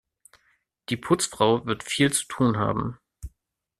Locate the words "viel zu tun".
1.83-2.57